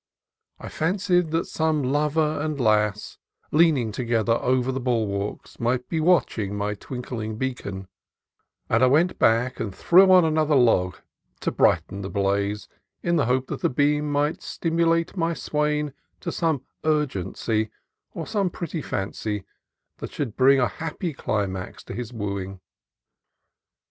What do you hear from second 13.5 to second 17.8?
the beam might stimulate my swain to some urg ency,